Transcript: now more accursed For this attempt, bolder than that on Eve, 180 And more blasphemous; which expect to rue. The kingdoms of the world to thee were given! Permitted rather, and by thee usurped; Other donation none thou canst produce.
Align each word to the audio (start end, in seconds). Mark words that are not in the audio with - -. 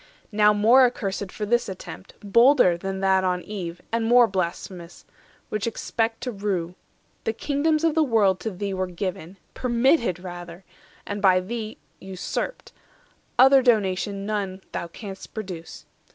now 0.31 0.51
more 0.51 0.83
accursed 0.83 1.31
For 1.31 1.45
this 1.45 1.69
attempt, 1.69 2.15
bolder 2.21 2.75
than 2.75 3.01
that 3.01 3.23
on 3.23 3.43
Eve, 3.43 3.81
180 3.89 3.89
And 3.91 4.05
more 4.05 4.25
blasphemous; 4.25 5.05
which 5.49 5.67
expect 5.67 6.21
to 6.21 6.31
rue. 6.31 6.73
The 7.23 7.33
kingdoms 7.33 7.83
of 7.83 7.93
the 7.93 8.01
world 8.03 8.39
to 8.39 8.49
thee 8.49 8.73
were 8.73 8.87
given! 8.87 9.37
Permitted 9.53 10.17
rather, 10.19 10.63
and 11.05 11.21
by 11.21 11.39
thee 11.39 11.77
usurped; 11.99 12.71
Other 13.37 13.61
donation 13.61 14.25
none 14.25 14.63
thou 14.71 14.87
canst 14.87 15.35
produce. 15.35 15.85